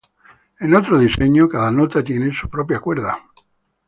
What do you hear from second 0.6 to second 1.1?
otro